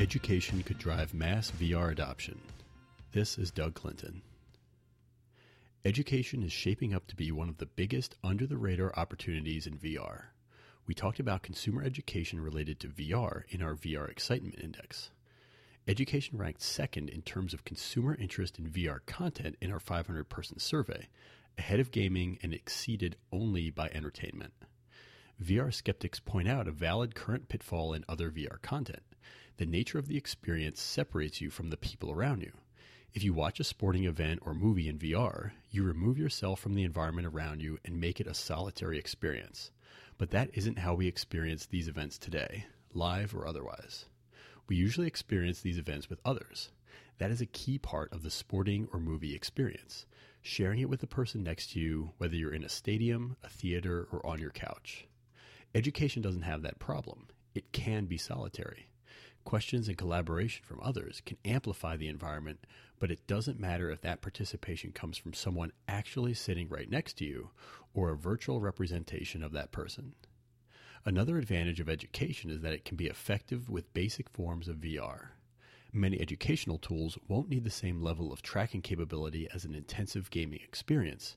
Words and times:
Education 0.00 0.62
could 0.62 0.78
drive 0.78 1.12
mass 1.12 1.50
VR 1.50 1.92
adoption. 1.92 2.40
This 3.12 3.36
is 3.36 3.50
Doug 3.50 3.74
Clinton. 3.74 4.22
Education 5.84 6.42
is 6.42 6.54
shaping 6.54 6.94
up 6.94 7.06
to 7.08 7.14
be 7.14 7.30
one 7.30 7.50
of 7.50 7.58
the 7.58 7.66
biggest 7.66 8.14
under 8.24 8.46
the 8.46 8.56
radar 8.56 8.94
opportunities 8.96 9.66
in 9.66 9.76
VR. 9.76 10.28
We 10.86 10.94
talked 10.94 11.20
about 11.20 11.42
consumer 11.42 11.82
education 11.82 12.40
related 12.40 12.80
to 12.80 12.88
VR 12.88 13.42
in 13.50 13.60
our 13.60 13.74
VR 13.74 14.08
Excitement 14.08 14.58
Index. 14.58 15.10
Education 15.86 16.38
ranked 16.38 16.62
second 16.62 17.10
in 17.10 17.20
terms 17.20 17.52
of 17.52 17.66
consumer 17.66 18.14
interest 18.14 18.58
in 18.58 18.70
VR 18.70 19.00
content 19.04 19.56
in 19.60 19.70
our 19.70 19.80
500 19.80 20.30
person 20.30 20.58
survey, 20.58 21.10
ahead 21.58 21.78
of 21.78 21.90
gaming 21.90 22.38
and 22.42 22.54
exceeded 22.54 23.16
only 23.30 23.68
by 23.68 23.90
entertainment. 23.92 24.54
VR 25.44 25.74
skeptics 25.74 26.20
point 26.20 26.48
out 26.48 26.66
a 26.66 26.72
valid 26.72 27.14
current 27.14 27.50
pitfall 27.50 27.92
in 27.92 28.02
other 28.08 28.30
VR 28.30 28.62
content. 28.62 29.02
The 29.56 29.66
nature 29.66 29.98
of 29.98 30.08
the 30.08 30.16
experience 30.16 30.80
separates 30.80 31.40
you 31.40 31.50
from 31.50 31.70
the 31.70 31.76
people 31.76 32.10
around 32.10 32.42
you. 32.42 32.52
If 33.12 33.24
you 33.24 33.34
watch 33.34 33.58
a 33.58 33.64
sporting 33.64 34.04
event 34.04 34.40
or 34.42 34.54
movie 34.54 34.88
in 34.88 34.98
VR, 34.98 35.50
you 35.70 35.82
remove 35.82 36.16
yourself 36.16 36.60
from 36.60 36.74
the 36.74 36.84
environment 36.84 37.26
around 37.26 37.60
you 37.60 37.78
and 37.84 38.00
make 38.00 38.20
it 38.20 38.28
a 38.28 38.34
solitary 38.34 38.98
experience. 38.98 39.72
But 40.16 40.30
that 40.30 40.50
isn't 40.54 40.78
how 40.78 40.94
we 40.94 41.08
experience 41.08 41.66
these 41.66 41.88
events 41.88 42.18
today, 42.18 42.66
live 42.94 43.34
or 43.34 43.46
otherwise. 43.46 44.04
We 44.68 44.76
usually 44.76 45.08
experience 45.08 45.60
these 45.60 45.78
events 45.78 46.08
with 46.08 46.20
others. 46.24 46.70
That 47.18 47.32
is 47.32 47.40
a 47.40 47.46
key 47.46 47.78
part 47.78 48.12
of 48.12 48.22
the 48.22 48.30
sporting 48.30 48.86
or 48.92 49.00
movie 49.00 49.34
experience, 49.34 50.06
sharing 50.40 50.78
it 50.78 50.88
with 50.88 51.00
the 51.00 51.08
person 51.08 51.42
next 51.42 51.72
to 51.72 51.80
you, 51.80 52.12
whether 52.18 52.36
you're 52.36 52.54
in 52.54 52.64
a 52.64 52.68
stadium, 52.68 53.36
a 53.42 53.48
theater, 53.48 54.06
or 54.12 54.24
on 54.24 54.38
your 54.38 54.50
couch. 54.50 55.08
Education 55.74 56.22
doesn't 56.22 56.42
have 56.42 56.62
that 56.62 56.78
problem. 56.78 57.26
It 57.54 57.72
can 57.72 58.06
be 58.06 58.18
solitary. 58.18 58.89
Questions 59.44 59.88
and 59.88 59.96
collaboration 59.96 60.64
from 60.64 60.80
others 60.82 61.22
can 61.24 61.38
amplify 61.44 61.96
the 61.96 62.08
environment, 62.08 62.66
but 62.98 63.10
it 63.10 63.26
doesn't 63.26 63.58
matter 63.58 63.90
if 63.90 64.02
that 64.02 64.20
participation 64.20 64.92
comes 64.92 65.16
from 65.16 65.32
someone 65.32 65.72
actually 65.88 66.34
sitting 66.34 66.68
right 66.68 66.90
next 66.90 67.14
to 67.14 67.24
you 67.24 67.50
or 67.94 68.10
a 68.10 68.16
virtual 68.16 68.60
representation 68.60 69.42
of 69.42 69.52
that 69.52 69.72
person. 69.72 70.14
Another 71.04 71.38
advantage 71.38 71.80
of 71.80 71.88
education 71.88 72.50
is 72.50 72.60
that 72.60 72.74
it 72.74 72.84
can 72.84 72.96
be 72.96 73.06
effective 73.06 73.70
with 73.70 73.94
basic 73.94 74.28
forms 74.28 74.68
of 74.68 74.76
VR. 74.76 75.28
Many 75.92 76.20
educational 76.20 76.78
tools 76.78 77.18
won't 77.26 77.48
need 77.48 77.64
the 77.64 77.70
same 77.70 78.02
level 78.02 78.32
of 78.32 78.42
tracking 78.42 78.82
capability 78.82 79.48
as 79.52 79.64
an 79.64 79.74
intensive 79.74 80.30
gaming 80.30 80.60
experience. 80.62 81.36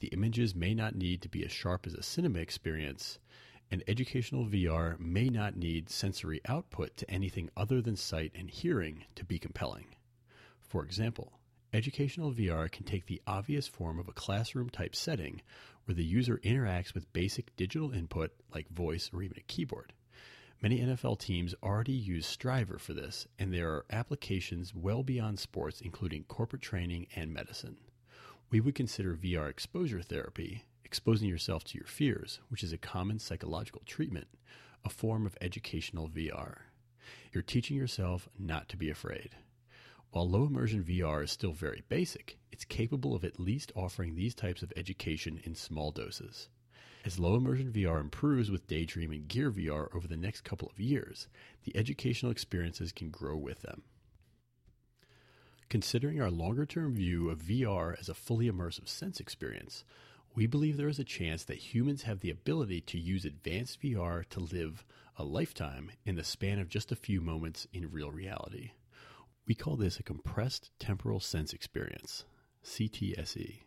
The 0.00 0.08
images 0.08 0.54
may 0.54 0.74
not 0.74 0.96
need 0.96 1.22
to 1.22 1.28
be 1.28 1.44
as 1.44 1.52
sharp 1.52 1.86
as 1.86 1.94
a 1.94 2.02
cinema 2.02 2.40
experience, 2.40 3.18
and 3.70 3.82
educational 3.88 4.46
VR 4.46 4.98
may 4.98 5.28
not 5.28 5.56
need 5.56 5.90
sensory 5.90 6.40
output 6.46 6.96
to 6.96 7.10
anything 7.10 7.50
other 7.56 7.80
than 7.80 7.96
sight 7.96 8.32
and 8.34 8.50
hearing 8.50 9.04
to 9.14 9.24
be 9.24 9.38
compelling. 9.38 9.86
For 10.60 10.84
example, 10.84 11.38
educational 11.72 12.32
VR 12.32 12.70
can 12.70 12.84
take 12.84 13.06
the 13.06 13.22
obvious 13.26 13.66
form 13.66 13.98
of 13.98 14.08
a 14.08 14.12
classroom 14.12 14.70
type 14.70 14.94
setting 14.94 15.42
where 15.84 15.94
the 15.94 16.04
user 16.04 16.38
interacts 16.44 16.94
with 16.94 17.12
basic 17.12 17.54
digital 17.56 17.92
input 17.92 18.32
like 18.54 18.68
voice 18.68 19.10
or 19.12 19.22
even 19.22 19.36
a 19.38 19.42
keyboard. 19.42 19.92
Many 20.62 20.80
NFL 20.80 21.18
teams 21.18 21.54
already 21.62 21.92
use 21.92 22.26
STRIVR 22.26 22.80
for 22.80 22.94
this, 22.94 23.26
and 23.38 23.52
there 23.52 23.70
are 23.70 23.84
applications 23.90 24.74
well 24.74 25.02
beyond 25.02 25.38
sports, 25.38 25.80
including 25.82 26.24
corporate 26.24 26.62
training 26.62 27.06
and 27.14 27.34
medicine. 27.34 27.76
We 28.50 28.60
would 28.60 28.74
consider 28.74 29.14
VR 29.14 29.50
exposure 29.50 30.00
therapy, 30.00 30.64
exposing 30.84 31.28
yourself 31.28 31.64
to 31.64 31.78
your 31.78 31.86
fears, 31.86 32.40
which 32.48 32.62
is 32.62 32.72
a 32.72 32.78
common 32.78 33.18
psychological 33.18 33.82
treatment, 33.86 34.28
a 34.84 34.90
form 34.90 35.26
of 35.26 35.36
educational 35.40 36.08
VR. 36.08 36.58
You're 37.32 37.42
teaching 37.42 37.76
yourself 37.76 38.28
not 38.38 38.68
to 38.68 38.76
be 38.76 38.90
afraid. 38.90 39.36
While 40.10 40.28
low 40.28 40.44
immersion 40.44 40.84
VR 40.84 41.24
is 41.24 41.32
still 41.32 41.52
very 41.52 41.82
basic, 41.88 42.38
it's 42.52 42.64
capable 42.64 43.16
of 43.16 43.24
at 43.24 43.40
least 43.40 43.72
offering 43.74 44.14
these 44.14 44.34
types 44.34 44.62
of 44.62 44.72
education 44.76 45.40
in 45.42 45.56
small 45.56 45.90
doses. 45.90 46.48
As 47.04 47.18
low 47.18 47.34
immersion 47.34 47.72
VR 47.72 48.00
improves 48.00 48.50
with 48.50 48.66
Daydream 48.66 49.10
and 49.10 49.26
Gear 49.26 49.50
VR 49.50 49.94
over 49.94 50.06
the 50.06 50.16
next 50.16 50.42
couple 50.42 50.70
of 50.70 50.80
years, 50.80 51.26
the 51.64 51.76
educational 51.76 52.30
experiences 52.30 52.92
can 52.92 53.10
grow 53.10 53.36
with 53.36 53.62
them. 53.62 53.82
Considering 55.68 56.20
our 56.20 56.30
longer 56.30 56.64
term 56.64 56.94
view 56.94 57.28
of 57.28 57.42
VR 57.42 57.98
as 57.98 58.08
a 58.08 58.14
fully 58.14 58.48
immersive 58.48 58.88
sense 58.88 59.18
experience, 59.18 59.84
we 60.34 60.46
believe 60.46 60.76
there 60.76 60.88
is 60.88 60.98
a 60.98 61.04
chance 61.04 61.44
that 61.44 61.74
humans 61.74 62.02
have 62.02 62.20
the 62.20 62.30
ability 62.30 62.80
to 62.80 62.98
use 62.98 63.24
advanced 63.24 63.80
VR 63.80 64.28
to 64.30 64.40
live 64.40 64.84
a 65.16 65.22
lifetime 65.22 65.92
in 66.04 66.16
the 66.16 66.24
span 66.24 66.58
of 66.58 66.68
just 66.68 66.90
a 66.90 66.96
few 66.96 67.20
moments 67.20 67.68
in 67.72 67.92
real 67.92 68.10
reality. 68.10 68.72
We 69.46 69.54
call 69.54 69.76
this 69.76 70.00
a 70.00 70.02
compressed 70.02 70.70
temporal 70.80 71.20
sense 71.20 71.52
experience, 71.52 72.24
CTSE. 72.64 73.60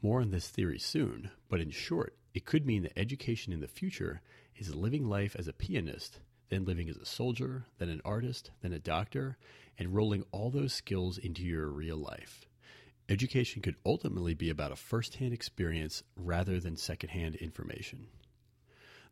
More 0.00 0.22
on 0.22 0.30
this 0.30 0.48
theory 0.48 0.78
soon, 0.78 1.30
but 1.48 1.60
in 1.60 1.70
short, 1.70 2.16
it 2.32 2.46
could 2.46 2.64
mean 2.64 2.84
that 2.84 2.98
education 2.98 3.52
in 3.52 3.60
the 3.60 3.68
future 3.68 4.22
is 4.56 4.74
living 4.74 5.08
life 5.08 5.36
as 5.38 5.46
a 5.46 5.52
pianist, 5.52 6.20
then 6.48 6.64
living 6.64 6.88
as 6.88 6.96
a 6.96 7.04
soldier, 7.04 7.66
then 7.78 7.90
an 7.90 8.00
artist, 8.04 8.50
then 8.62 8.72
a 8.72 8.78
doctor, 8.78 9.36
and 9.76 9.94
rolling 9.94 10.24
all 10.32 10.50
those 10.50 10.72
skills 10.72 11.18
into 11.18 11.42
your 11.42 11.68
real 11.68 11.98
life. 11.98 12.47
Education 13.10 13.62
could 13.62 13.76
ultimately 13.86 14.34
be 14.34 14.50
about 14.50 14.70
a 14.70 14.76
first 14.76 15.14
hand 15.14 15.32
experience 15.32 16.02
rather 16.14 16.60
than 16.60 16.76
second 16.76 17.08
hand 17.08 17.36
information. 17.36 18.08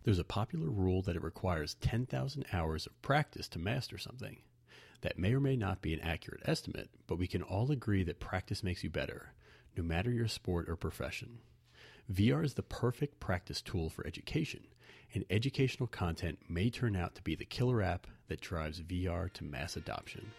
There's 0.04 0.18
a 0.18 0.24
popular 0.24 0.68
rule 0.68 1.00
that 1.02 1.16
it 1.16 1.22
requires 1.22 1.76
10,000 1.80 2.44
hours 2.52 2.84
of 2.84 3.00
practice 3.00 3.48
to 3.48 3.58
master 3.58 3.96
something. 3.96 4.36
That 5.00 5.18
may 5.18 5.32
or 5.32 5.40
may 5.40 5.56
not 5.56 5.80
be 5.80 5.94
an 5.94 6.00
accurate 6.00 6.42
estimate, 6.44 6.90
but 7.06 7.16
we 7.16 7.26
can 7.26 7.42
all 7.42 7.70
agree 7.70 8.02
that 8.02 8.20
practice 8.20 8.62
makes 8.62 8.84
you 8.84 8.90
better, 8.90 9.32
no 9.78 9.82
matter 9.82 10.10
your 10.10 10.28
sport 10.28 10.68
or 10.68 10.76
profession. 10.76 11.38
VR 12.12 12.44
is 12.44 12.54
the 12.54 12.62
perfect 12.62 13.18
practice 13.18 13.62
tool 13.62 13.88
for 13.88 14.06
education, 14.06 14.66
and 15.14 15.24
educational 15.30 15.86
content 15.86 16.38
may 16.48 16.68
turn 16.68 16.96
out 16.96 17.14
to 17.14 17.22
be 17.22 17.34
the 17.34 17.46
killer 17.46 17.80
app 17.80 18.06
that 18.28 18.42
drives 18.42 18.80
VR 18.80 19.32
to 19.32 19.44
mass 19.44 19.74
adoption. 19.74 20.32